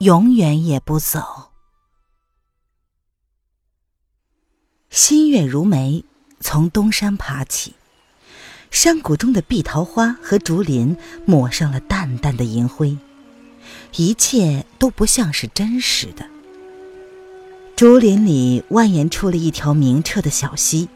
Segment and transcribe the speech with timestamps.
[0.00, 1.50] 永远也不走。
[4.88, 6.04] 新月如眉，
[6.40, 7.74] 从东山爬起，
[8.70, 12.96] 山谷中的碧桃花和竹林抹上了淡淡的银灰，
[13.96, 16.26] 一切都不像是真实的。
[17.76, 20.88] 竹林里蜿蜒出了一条明澈的小溪，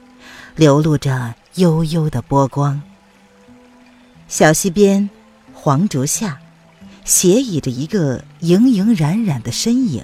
[0.57, 2.81] 流露着悠悠的波光。
[4.29, 5.11] 小溪边，
[5.53, 6.41] 黄竹下。
[7.05, 10.03] 斜倚着一个盈盈冉冉的身影，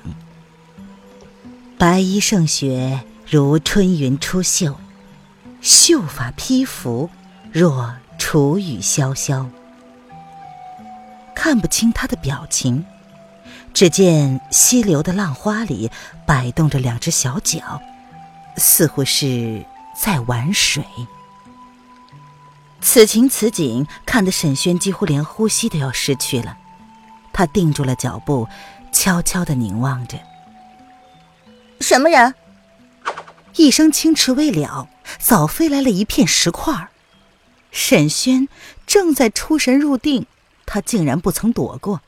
[1.78, 4.74] 白衣胜雪如春云出岫，
[5.62, 7.08] 秀发披拂
[7.50, 9.48] 若楚雨潇潇。
[11.34, 12.84] 看不清他的表情，
[13.72, 15.90] 只见溪流的浪花里
[16.26, 17.80] 摆动着两只小脚，
[18.58, 19.64] 似乎是
[19.98, 20.84] 在玩水。
[22.82, 26.58] 此情此景，看得沈轩几乎连呼吸都要失去了。
[27.32, 28.48] 他定住了脚步，
[28.92, 30.18] 悄悄的凝望着。
[31.80, 32.34] 什么人？
[33.56, 36.88] 一声轻斥未了，早飞来了一片石块。
[37.70, 38.48] 沈轩
[38.86, 40.26] 正在出神入定，
[40.66, 42.00] 他竟然不曾躲过，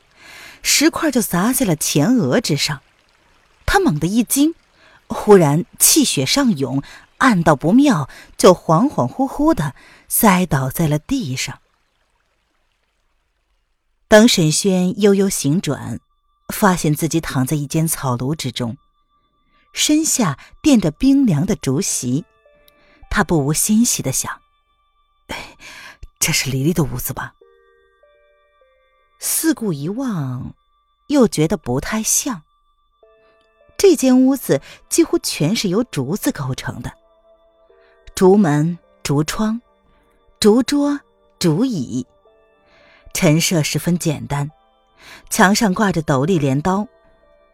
[0.61, 2.81] 石块就砸在了前额之上。
[3.65, 4.55] 他猛地一惊，
[5.07, 6.83] 忽然气血上涌，
[7.17, 9.73] 暗道不妙，就恍恍惚惚的
[10.07, 11.59] 栽倒在了地上。
[14.13, 15.99] 等沈轩悠悠醒转，
[16.49, 18.77] 发现自己躺在一间草庐之中，
[19.73, 22.23] 身下垫着冰凉的竹席，
[23.09, 24.39] 他不无欣喜的想
[26.19, 27.33] ：“这是黎黎的屋子吧？”
[29.17, 30.53] 四顾一望，
[31.07, 32.43] 又觉得不太像。
[33.79, 36.93] 这间屋子几乎全是由竹子构成的，
[38.13, 39.59] 竹门、竹窗、
[40.39, 40.99] 竹桌、
[41.39, 42.05] 竹椅。
[43.13, 44.51] 陈设十分简单，
[45.29, 46.87] 墙上挂着斗笠镰刀，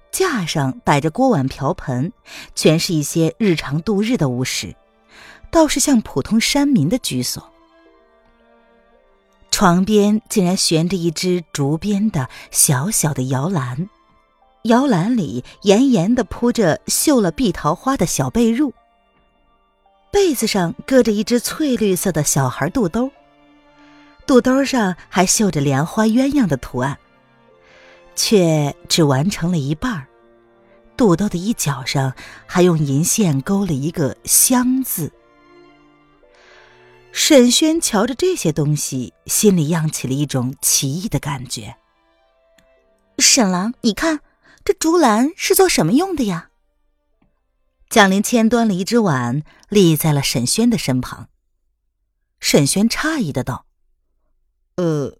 [0.09, 2.11] 架上摆着锅碗瓢盆，
[2.55, 4.75] 全是一些日常度日的物事，
[5.51, 7.51] 倒是像普通山民的居所。
[9.51, 13.89] 床边竟然悬着一只竹编的小小的摇篮，
[14.63, 18.71] 摇篮里严严的铺着绣了碧桃花的小被褥，
[20.11, 23.11] 被子上搁着一只翠绿色的小孩肚兜。
[24.29, 26.99] 肚兜上还绣着莲花鸳鸯的图案，
[28.15, 30.07] 却只完成了一半儿。
[30.95, 32.13] 肚兜的一角上
[32.45, 35.11] 还用银线勾了一个“香”字。
[37.11, 41.77] 沈轩瞧着这些东西，心里漾起了一种奇异的感觉。
[43.17, 44.19] 沈郎，你看
[44.63, 46.49] 这竹篮是做什么用的呀？
[47.89, 51.29] 蒋灵谦端了一只碗，立在了沈轩的身旁。
[52.39, 53.65] 沈轩诧异的道。
[54.79, 55.17] 呃，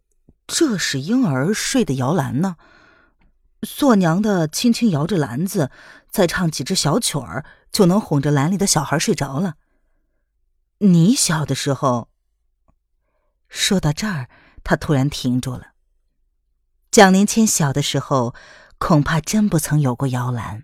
[0.48, 2.56] 这是婴儿睡的摇篮呢。
[3.62, 5.70] 做娘的轻轻摇着篮子，
[6.10, 9.56] 再唱几支小曲儿，就能哄着篮里的小孩睡着了。
[10.78, 12.08] 你小的时候，
[13.50, 14.30] 说到这儿，
[14.64, 15.74] 他突然停住了。
[16.90, 18.34] 蒋灵谦小的时候，
[18.78, 20.64] 恐怕真不曾有过摇篮。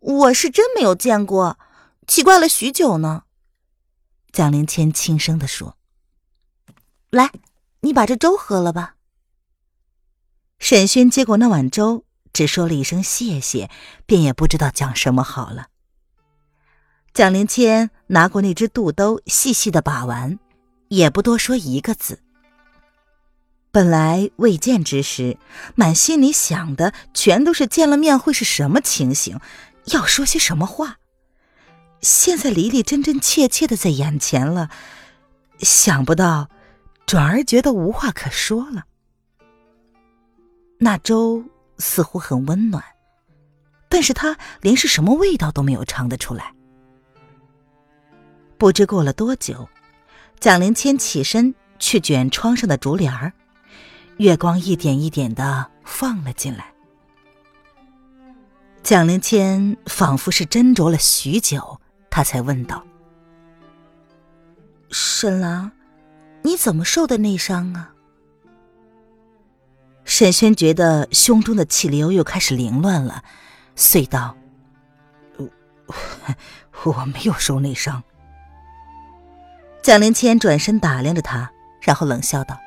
[0.00, 1.58] 我是真没有见过，
[2.06, 3.22] 奇怪了许久呢。
[4.30, 5.77] 蒋灵谦轻声的说。
[7.10, 7.30] 来，
[7.80, 8.96] 你把这粥喝了吧。
[10.58, 13.70] 沈轩接过那碗粥，只说了一声谢谢，
[14.04, 15.68] 便也不知道讲什么好了。
[17.14, 20.38] 蒋灵谦拿过那只肚兜，细细的把玩，
[20.88, 22.20] 也不多说一个字。
[23.70, 25.38] 本来未见之时，
[25.74, 29.40] 满心里想的全都是见了面会是什么情形，
[29.86, 30.98] 要说些什么话。
[32.02, 34.68] 现在离离真真切切的在眼前了，
[35.60, 36.50] 想不到。
[37.08, 38.84] 转而觉得无话可说了。
[40.78, 41.42] 那粥
[41.78, 42.84] 似乎很温暖，
[43.88, 46.54] 但是他连是什么味道都没有尝得出来。
[48.58, 49.66] 不知过了多久，
[50.38, 53.32] 蒋灵谦起身去卷窗上的竹帘儿，
[54.18, 56.74] 月光一点一点的放了进来。
[58.82, 61.80] 蒋灵谦仿佛是斟酌了许久，
[62.10, 62.84] 他才问道
[64.92, 65.72] ：“沈郎。”
[66.48, 67.92] 你怎么受的内伤啊？
[70.06, 73.22] 沈轩觉得胸中的气流又开始凌乱了，
[73.76, 74.34] 遂道
[75.36, 75.90] ：“我
[76.84, 78.02] 我没有受内伤。”
[79.84, 81.50] 蒋灵谦转身打量着他，
[81.82, 82.58] 然后冷笑道：“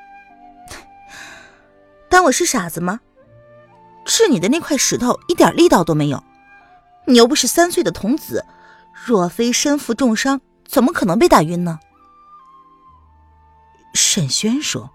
[2.07, 2.99] 当我是傻子吗？
[4.05, 6.23] 吃你的那块石头一点力道都没有，
[7.07, 8.45] 你又不是三岁的童子，
[8.93, 11.79] 若非身负重伤，怎么可能被打晕呢？”
[13.93, 14.91] 沈轩说：“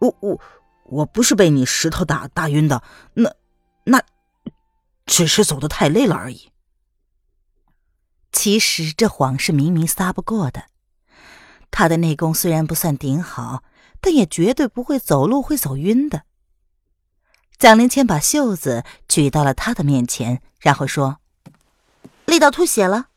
[0.00, 0.40] 我我
[0.84, 2.82] 我不是被你石头打打晕的，
[3.14, 3.34] 那
[3.84, 4.02] 那
[5.06, 6.50] 只是走的太累了而已。”
[8.32, 10.64] 其实这谎是明明撒不过的。
[11.70, 13.64] 他的内功虽然不算顶好，
[14.00, 16.24] 但也绝对不会走路会走晕的。
[17.56, 21.18] 蒋灵谦把袖子举到了他的面前，然后说
[22.26, 23.08] ：“力道吐血了。”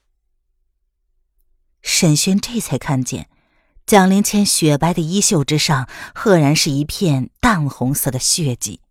[1.82, 3.30] 沈轩这才看见，
[3.88, 8.82] 蒋灵谦雪白的衣袖之上，赫然是一片淡红色的血迹，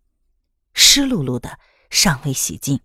[0.73, 1.59] 湿漉漉的，
[1.91, 2.79] 尚未洗净。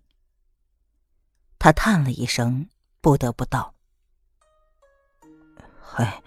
[1.57, 2.69] 他叹了一声，
[3.01, 3.73] 不得不道
[5.97, 6.21] ：“唉。”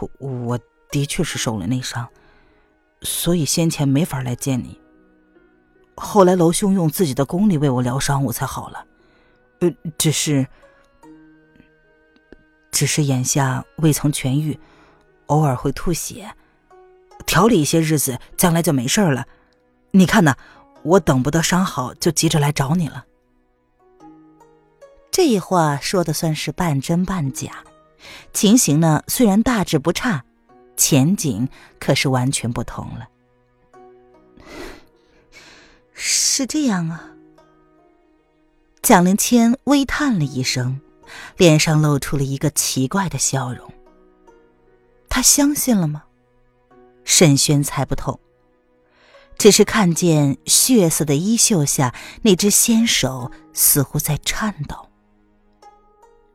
[0.00, 0.58] 我我
[0.90, 2.08] 的确是受了内伤，
[3.02, 4.80] 所以先前没法来见你。
[5.94, 8.86] 后来楼兄用自己的功力为我疗伤，我才好了。
[9.60, 10.46] 呃，只是，
[12.70, 14.58] 只是眼下未曾痊愈，
[15.26, 16.34] 偶尔会吐血，
[17.26, 19.26] 调理一些日子，将来就没事了。
[19.92, 20.34] 你看呢？
[20.82, 23.04] 我等不得伤好，就急着来找你了。
[25.10, 27.64] 这话说的算是半真半假。
[28.32, 30.24] 情形呢，虽然大致不差，
[30.76, 31.48] 前景
[31.80, 33.08] 可是完全不同了。
[35.92, 37.10] 是这样啊。
[38.80, 40.80] 蒋灵谦微叹了一声，
[41.36, 43.72] 脸上露出了一个奇怪的笑容。
[45.16, 46.04] 他相信了吗？
[47.02, 48.20] 沈轩猜不透，
[49.38, 54.90] 只是看见血色的衣袖下那只纤手似乎在颤抖。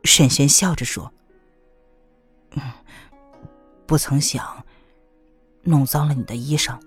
[0.04, 1.14] 沈轩笑着说。
[2.54, 2.64] 嗯，
[3.86, 4.66] 不曾想
[5.62, 6.80] 弄脏了你的衣裳。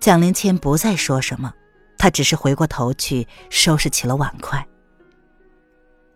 [0.00, 1.54] 蒋灵谦不再说什么，
[1.96, 4.66] 他只是回过头去收拾起了碗筷。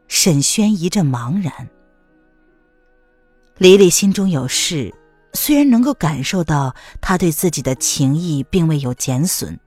[0.08, 1.70] 沈轩一阵茫然。
[3.58, 4.94] 李李心中有事，
[5.34, 9.58] 虽然能够感受到他对自己的情谊并未有减损，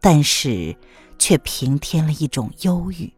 [0.00, 0.76] 但是
[1.18, 3.12] 却平添了一种忧郁。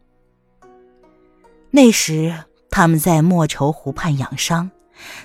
[1.71, 2.35] 那时。
[2.69, 4.71] 他们在莫愁湖畔养伤，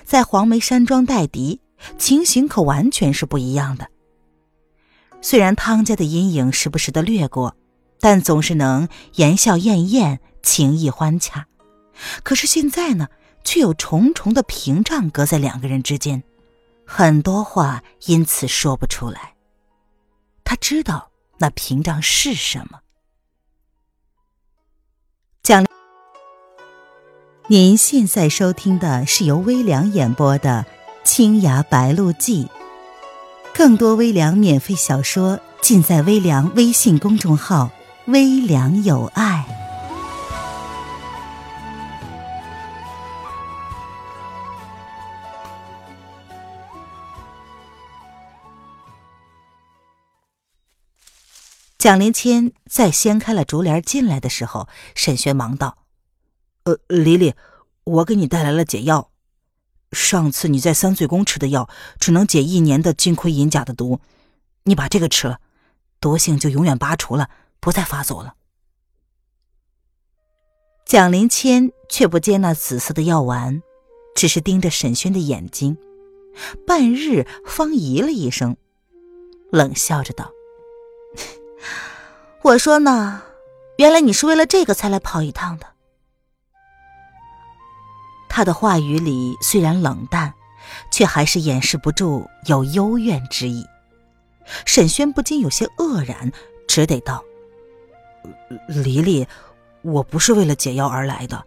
[0.04, 1.60] 在黄梅山庄待敌，
[1.98, 3.88] 情形可完全是不一样的。
[5.20, 7.54] 虽然汤家的阴影时不时的掠过，
[8.00, 11.46] 但总是能言笑晏晏，情意欢洽。
[12.22, 13.08] 可是现在呢，
[13.44, 16.22] 却有重重的屏障隔在两个人之间，
[16.86, 19.34] 很多话因此说不出来。
[20.44, 22.80] 他知道那屏障是什么。
[25.42, 25.66] 蒋。
[27.48, 30.64] 您现在收听的是由微凉演播的
[31.04, 32.44] 《青崖白鹿记》，
[33.52, 37.70] 更多微凉免费小说尽在微凉微信公众号
[38.06, 39.44] “微凉有爱”。
[51.82, 55.78] 蒋灵谦在掀开了竹帘进来的时候，沈轩忙道。
[56.62, 57.34] 呃，李李，
[57.82, 59.10] 我给你带来了解药。
[59.90, 63.98] 上次你在三岁宫吃的药，只能解一年的金盔银甲的毒。
[64.62, 65.40] 你把这个吃了，
[66.00, 68.36] 毒性就永远拔除了，不再发作了。
[70.86, 73.60] 蒋灵谦却不接那紫色的药丸，
[74.14, 75.76] 只是盯着沈轩的眼睛，
[76.64, 78.56] 半日方咦了一声，
[79.50, 80.30] 冷笑着道
[82.42, 83.22] ：“我说呢，
[83.78, 85.66] 原来你是为了这个才来跑一趟的。”
[88.28, 90.34] 他的话语里虽然冷淡，
[90.90, 93.64] 却还是掩饰不住有幽怨之意。
[94.64, 96.32] 沈轩不禁有些愕然，
[96.66, 97.22] 只得道
[98.66, 99.26] ：“黎黎，
[99.82, 101.44] 我不是为了解药而来的。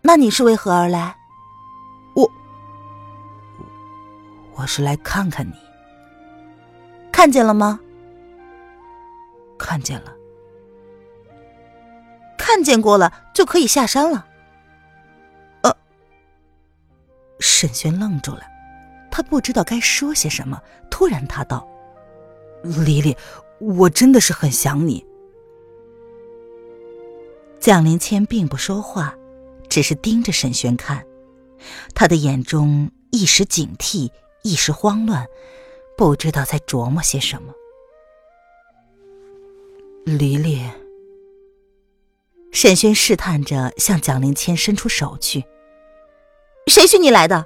[0.00, 1.14] 那你是为何而来？
[2.14, 2.30] 我，
[4.54, 5.54] 我是来看看你。
[7.12, 7.80] 看见了吗？
[9.58, 10.14] 看见了。
[12.36, 14.26] 看见过了，就可以下山了。”
[15.62, 15.76] 呃
[17.40, 18.42] 沈轩愣住了，
[19.10, 20.60] 他不知道该说些什么。
[20.90, 21.66] 突然，他道
[22.62, 23.16] ：“黎黎，
[23.58, 25.04] 我真的是很想你。”
[27.58, 29.14] 蒋灵谦并不说话，
[29.68, 31.04] 只是盯着沈轩看，
[31.94, 34.10] 他的眼中一时警惕，
[34.42, 35.26] 一时慌乱，
[35.96, 37.52] 不知道在琢磨些什么。
[40.06, 40.62] 黎黎，
[42.52, 45.44] 沈轩试探着向蒋灵谦伸出手去。
[46.68, 47.44] 谁许你来的？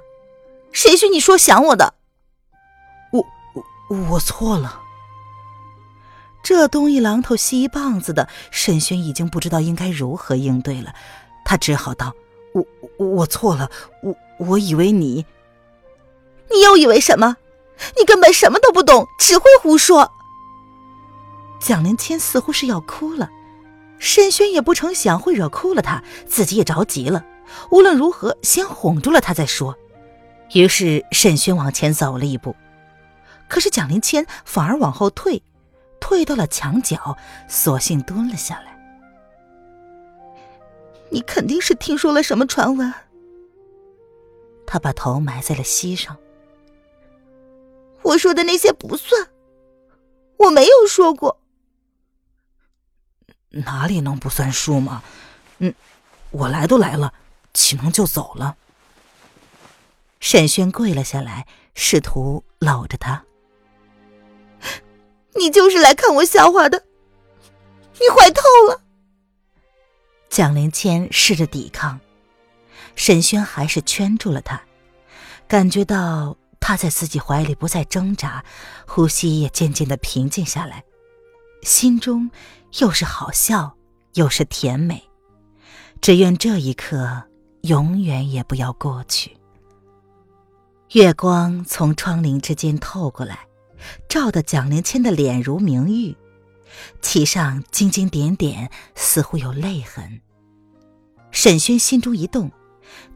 [0.71, 1.95] 谁许你说想我的？
[3.13, 3.25] 我
[3.89, 4.79] 我我错了。
[6.43, 10.93] 这东一榔头西一棒子的，沈轩已经不知道应该如何应对了。
[11.43, 12.13] 他只好道
[12.53, 12.63] ：“我
[13.03, 13.71] 我错了，
[14.03, 15.25] 我我以为你……
[16.51, 17.37] 你又以为什么？
[17.97, 20.11] 你根本什么都不懂，只会胡说。”
[21.61, 23.29] 蒋灵谦似乎是要哭了，
[23.99, 27.23] 沈轩也不成想会惹哭了他，自己也着急了。
[27.69, 29.77] 无论如何，先哄住了他再说。
[30.53, 32.55] 于是沈轩往前走了一步，
[33.47, 35.41] 可是蒋灵谦反而往后退，
[35.99, 37.15] 退到了墙角，
[37.47, 38.71] 索性蹲了下来。
[41.09, 42.91] 你肯定是听说了什么传闻。
[44.65, 46.17] 他把头埋在了膝上。
[48.01, 49.27] 我说的那些不算，
[50.37, 51.40] 我没有说过。
[53.51, 55.03] 哪里能不算数吗？
[55.59, 55.73] 嗯，
[56.31, 57.13] 我来都来了，
[57.53, 58.55] 岂能就走了？
[60.19, 63.23] 沈轩跪了下来，试图搂着他。
[65.35, 66.85] 你就是来看我笑话的，
[67.99, 68.81] 你坏透了。
[70.29, 71.99] 蒋灵谦试着抵抗，
[72.95, 74.61] 沈轩还是圈住了他，
[75.47, 78.45] 感觉到他在自己怀里不再挣扎，
[78.87, 80.83] 呼吸也渐渐的平静下来，
[81.63, 82.31] 心中。
[82.79, 83.75] 又是好笑，
[84.13, 85.03] 又是甜美，
[85.99, 87.23] 只愿这一刻
[87.63, 89.35] 永远也不要过去。
[90.93, 93.39] 月光从窗棂之间透过来，
[94.07, 96.15] 照得蒋灵谦的脸如明玉，
[97.01, 100.21] 其上晶晶点点，似乎有泪痕。
[101.31, 102.51] 沈轩心中一动，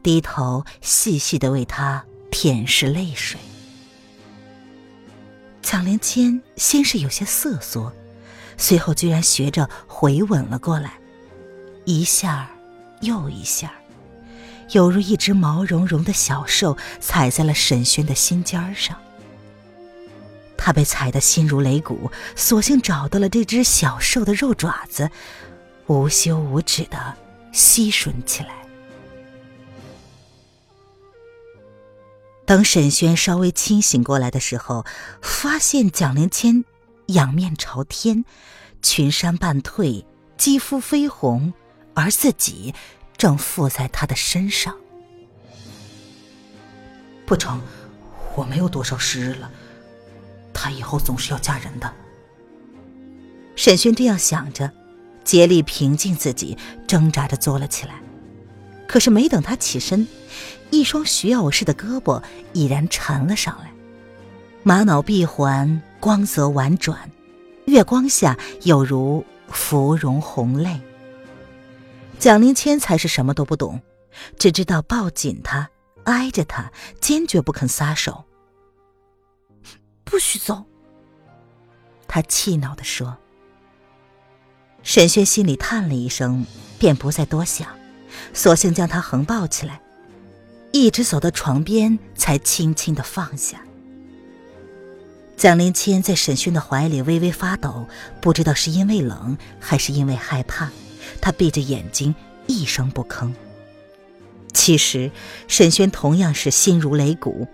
[0.04, 3.40] 低头细细的为他舔舐泪水。
[5.62, 7.92] 蒋灵谦先是有些瑟缩。
[8.58, 10.94] 随后居然学着回吻了过来，
[11.86, 12.50] 一下
[13.02, 13.74] 又一下，
[14.72, 18.98] 犹如一只毛茸茸的小兽踩在了沈轩的心尖上。
[20.58, 25.12] 他被踩得心如擂鼓，索性找到了这只小兽的肉爪子，
[25.88, 27.14] 无休无止的
[27.52, 28.50] 吸吮起来。
[32.46, 34.86] 等沈轩稍微清醒过来的时候，
[35.22, 36.64] 发现蒋灵谦。
[37.08, 38.26] 仰面朝天，
[38.82, 40.06] 群山半退，
[40.38, 41.54] 肌肤绯红，
[41.94, 42.74] 而自己
[43.18, 44.76] 正附在他的身上。
[47.26, 47.62] 不成，
[48.36, 49.52] 我没有多少时日了，
[50.54, 51.94] 他以后总是要嫁人的。
[53.56, 54.72] 沈轩这样想着，
[55.24, 56.58] 竭力平静自己，
[56.88, 57.96] 挣扎着坐了起来。
[58.88, 60.08] 可是没等他起身，
[60.70, 62.22] 一双徐偶似的胳膊
[62.54, 63.72] 已然缠了上来，
[64.68, 65.80] 玛瑙闭环。
[66.00, 67.10] 光泽婉转，
[67.66, 70.80] 月光下有如芙蓉红泪。
[72.20, 73.82] 蒋灵谦才是什么都不懂，
[74.38, 75.70] 只知道抱紧他，
[76.06, 78.24] 挨着他，坚决不肯撒手。
[80.04, 80.64] 不许走！
[82.08, 83.18] 他气恼的说。
[84.84, 86.46] 沈轩心里叹了一声，
[86.78, 87.68] 便不再多想，
[88.34, 89.82] 索性将他横抱起来，
[90.72, 93.60] 一直走到床边，才轻轻的放下。
[95.38, 97.88] 蒋灵谦在沈轩的怀里微微发抖，
[98.22, 100.72] 不知道是因为冷还是因为害怕，
[101.22, 102.16] 他闭着眼睛
[102.48, 103.34] 一声不吭。
[104.54, 105.12] 其实
[105.50, 107.48] 沈轩同样是心如擂鼓，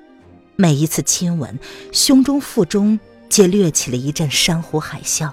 [0.56, 1.58] 每一次亲吻，
[1.92, 5.32] 胸中腹中皆掠起了一阵山呼海啸。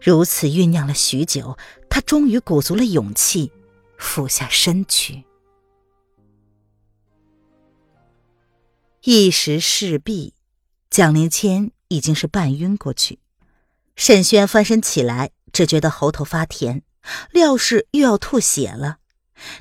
[0.00, 1.58] 如此酝酿了许久，
[1.90, 3.52] 他终于鼓足了勇气，
[3.98, 5.24] 俯下身去，
[9.02, 10.32] 一时势必。
[10.90, 13.20] 蒋灵谦已经是半晕过去，
[13.94, 16.82] 沈轩翻身起来，只觉得喉头发甜，
[17.30, 18.98] 料是又要吐血了。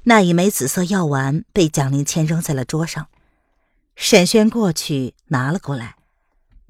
[0.03, 3.10] 那一枚紫色药丸被蒋灵谦扔在了桌上，
[3.96, 5.98] 沈轩过去拿了过来，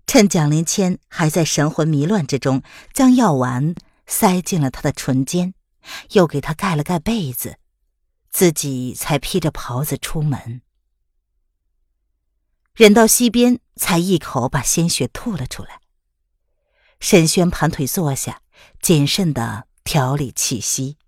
[0.05, 2.61] 趁蒋灵谦还在神魂迷乱之中，
[2.93, 5.53] 将药丸塞进了他的唇间，
[6.11, 7.57] 又给他盖了盖被子，
[8.29, 10.61] 自己才披着袍子出门。
[12.77, 15.81] 忍到溪边，才一口把鲜血吐了出来。
[16.99, 18.43] 沈轩盘腿坐下，
[18.79, 20.99] 谨慎的调理气息。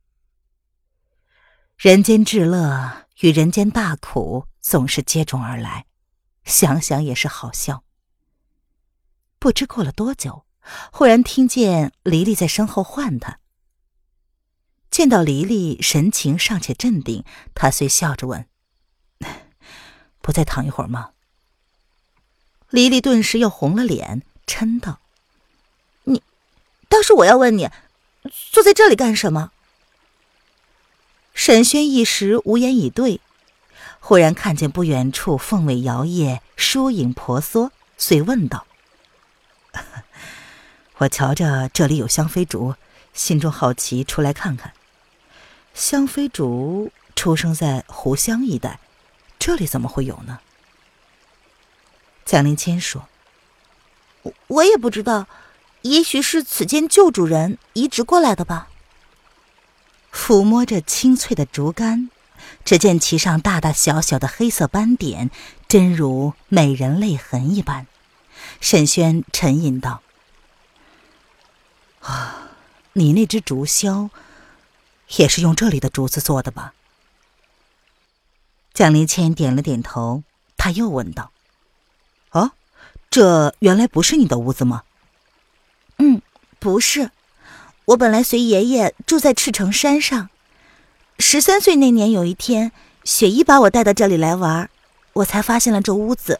[1.77, 5.85] 人间至乐与人间大苦总是接踵而来，
[6.43, 7.83] 想想也是好笑。
[9.37, 10.47] 不知过了多久，
[10.91, 13.37] 忽然听见黎黎在身后唤他。
[14.89, 17.23] 见到黎黎神情尚且镇定，
[17.53, 18.49] 他遂笑着问
[20.19, 21.11] ：“不再躺一会儿吗？”
[22.69, 24.99] 黎黎顿时又红了脸，嗔道
[26.05, 26.21] ：“你，
[26.87, 27.69] 倒是我要问你，
[28.51, 29.51] 坐在这里干什么？”
[31.33, 33.21] 沈轩一时无言以对，
[33.99, 38.67] 忽然看见不远处凤尾摇曳，疏影婆娑，遂问道
[40.97, 42.75] ：“我瞧着这里有香妃竹，
[43.13, 44.73] 心中好奇，出来看看。
[45.73, 48.79] 香妃竹出生在湖湘一带，
[49.39, 50.39] 这里怎么会有呢？”
[52.29, 53.07] 蒋灵谦说
[54.21, 55.27] ：“我我也不知道，
[55.81, 58.67] 也许是此间旧主人移植过来的吧。”
[60.13, 62.11] 抚摸着青翠的竹竿，
[62.63, 65.31] 只见其上大大小小的黑色斑点，
[65.67, 67.87] 真如美人泪痕一般。
[68.61, 70.03] 沈轩沉吟道
[72.01, 72.51] ：“啊，
[72.93, 74.11] 你那只竹箫，
[75.17, 76.75] 也是用这里的竹子做的吧？”
[78.71, 80.21] 蒋灵谦点了点头，
[80.55, 81.31] 他又问道
[82.31, 82.51] ：“哦，
[83.09, 84.83] 这原来不是你的屋子吗
[85.97, 86.21] ？”“嗯，
[86.59, 87.11] 不是。”
[87.85, 90.29] 我本来随爷爷住在赤城山上，
[91.17, 92.71] 十三岁那年有一天，
[93.03, 94.69] 雪姨把我带到这里来玩，
[95.13, 96.39] 我才发现了这屋子。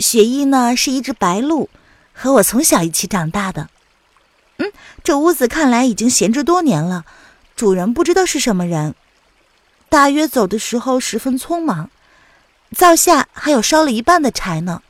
[0.00, 1.70] 雪姨呢是一只白鹿，
[2.12, 3.68] 和我从小一起长大的。
[4.56, 4.72] 嗯，
[5.04, 7.04] 这屋子看来已经闲置多年了，
[7.54, 8.96] 主人不知道是什么人，
[9.88, 11.90] 大约走的时候十分匆忙，
[12.74, 14.82] 灶下还有烧了一半的柴呢。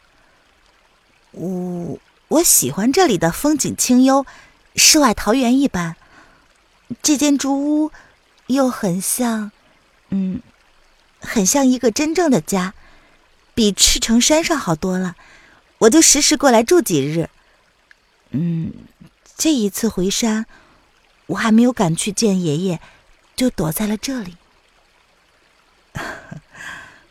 [1.33, 4.27] 我我喜欢这里的风景清幽。
[4.77, 5.97] 世外桃源一般，
[7.03, 7.91] 这间竹屋
[8.47, 9.51] 又很像，
[10.11, 10.41] 嗯，
[11.21, 12.73] 很像一个真正的家，
[13.53, 15.17] 比赤城山上好多了。
[15.79, 17.29] 我就时时过来住几日。
[18.31, 18.73] 嗯，
[19.37, 20.47] 这一次回山，
[21.27, 22.81] 我还没有敢去见爷爷，
[23.35, 24.37] 就躲在了这里。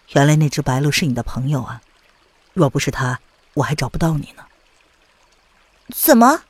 [0.10, 1.82] 原来那只白鹭是你的朋友啊！
[2.54, 3.20] 若不是他，
[3.54, 4.44] 我还找不到你呢。
[5.94, 6.42] 怎么？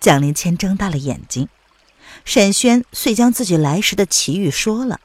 [0.00, 1.48] 蒋灵谦睁大了眼睛，
[2.24, 5.00] 沈轩遂将自己来时的奇遇说了，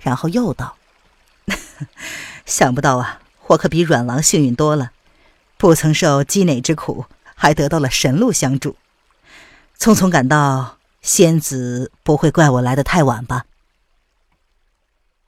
[0.00, 0.76] 然后又道
[2.46, 4.92] ：“想不到啊，我可比阮郎幸运多了，
[5.56, 8.76] 不曾受积馁之苦，还得到了神鹿相助。
[9.78, 13.44] 匆匆赶到，仙子不会怪我来的太晚吧？”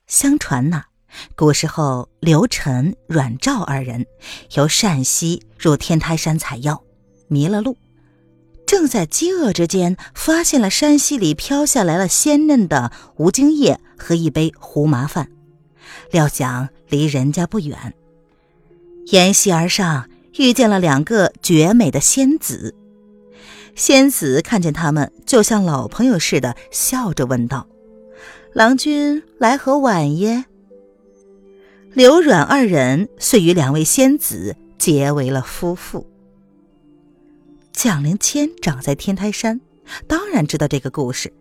[0.07, 0.85] 相传呐，
[1.35, 4.07] 古时候刘晨、阮肇二人
[4.55, 6.83] 由陕西入天台山采药，
[7.29, 7.77] 迷了路。
[8.67, 15.29] 正在饥饿之间，发现了山溪里飘下来了鲜嫩的吴精叶和一杯胡麻饭。
[16.11, 17.95] 料想离人家不远，
[19.07, 22.75] 沿溪而上，遇见了两个绝美的仙子。
[23.77, 27.69] 仙子看见他们，就像老朋友似的，笑着问道
[28.53, 30.47] ：“郎君来何晚耶？”
[31.97, 36.07] 刘阮二人遂与两位仙子结为了夫妇。
[37.73, 39.63] 蒋灵谦长在天台山，
[40.07, 41.33] 当然知道这个故事。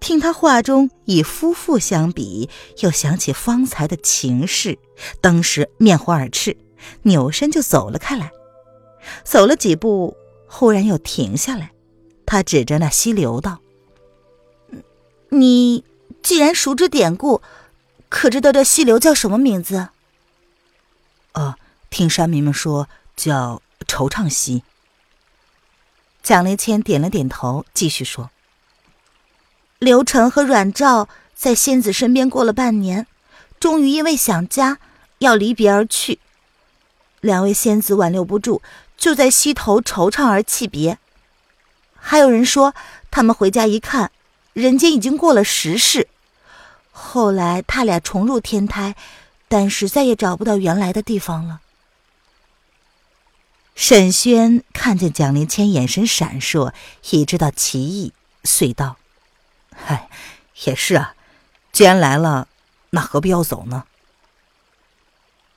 [0.00, 4.76] 听他话中以夫妇相比，又想起方才的情事，
[5.20, 6.56] 当时面红耳赤，
[7.02, 8.32] 扭身就走了开来。
[9.22, 10.16] 走了几步，
[10.48, 11.70] 忽然又停下来。
[12.26, 13.60] 他指着那溪流道
[15.30, 15.84] ：“你
[16.24, 17.40] 既然熟知典故，
[18.10, 19.88] 可知道这溪流叫什么名字
[21.32, 21.54] ？”“哦，
[21.88, 24.62] 听山民们说叫惆怅溪。”
[26.22, 28.30] 蒋灵谦点了点头，继续说
[29.78, 33.06] ：“刘成和阮肇在仙子身边过了半年，
[33.58, 34.78] 终于因为想家，
[35.18, 36.18] 要离别而去。
[37.20, 38.60] 两位仙子挽留不住，
[38.98, 40.98] 就在溪头惆怅而泣别。
[41.94, 42.74] 还有人说，
[43.10, 44.10] 他们回家一看，
[44.52, 46.08] 人间已经过了十世。
[47.02, 48.94] 后来他俩重入天台，
[49.48, 51.62] 但是再也找不到原来的地方了。”
[53.74, 56.74] 沈轩看见蒋灵谦眼神闪烁，
[57.10, 58.12] 已知道其意，
[58.44, 58.96] 遂道
[59.74, 60.10] ：“嗨，
[60.64, 61.14] 也是啊，
[61.72, 62.48] 既然来了，
[62.90, 63.84] 那何必要走呢？”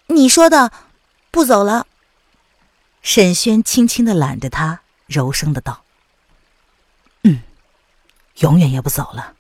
[0.08, 0.72] 你说的，
[1.32, 1.88] 不走了。
[3.02, 5.84] 沈轩轻轻的揽着他，柔声的道
[7.24, 7.42] ：“嗯，
[8.38, 9.34] 永远也不走了。”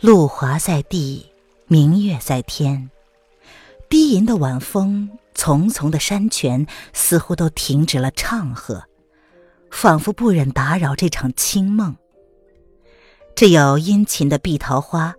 [0.00, 1.26] 露华在地，
[1.66, 2.90] 明月在天，
[3.90, 5.10] 低吟的晚风。
[5.32, 8.84] 丛丛的山泉似乎都停止了唱和，
[9.70, 11.96] 仿佛不忍打扰这场清梦。
[13.34, 15.14] 只有殷勤的碧桃花，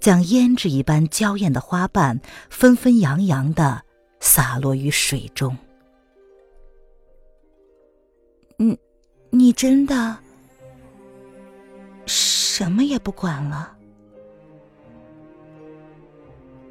[0.00, 2.18] 将胭脂一般娇艳的花瓣
[2.48, 3.82] 纷纷扬扬的
[4.18, 5.54] 洒落于水中。
[8.56, 8.78] 你，
[9.28, 10.16] 你真的
[12.06, 13.75] 什么也不管了？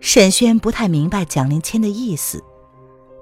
[0.05, 2.43] 沈轩不太明白蒋灵谦的意思。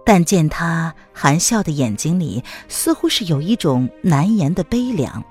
[0.05, 5.23] 但见他含笑的眼睛里，似乎是有一种难言的悲凉。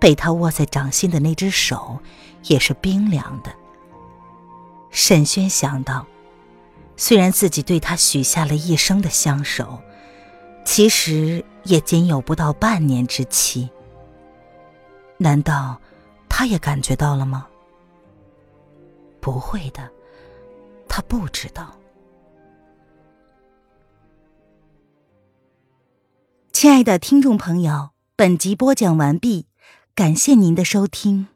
[0.00, 1.98] 被他握在掌心的那只手，
[2.44, 3.52] 也是冰凉的。
[4.90, 6.06] 沈轩想到，
[6.96, 9.78] 虽然自己对他许下了一生的相守，
[10.64, 13.68] 其实也仅有不到半年之期。
[15.18, 15.78] 难道
[16.26, 17.46] 他也感觉到了吗？
[19.20, 19.90] 不会的，
[20.94, 21.74] 他不知道。
[26.52, 29.46] 亲爱的听众朋友，本集播讲完毕，
[29.94, 31.28] 感谢您的收听。